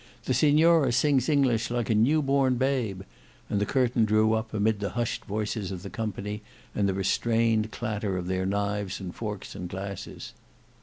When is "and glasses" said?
9.53-10.33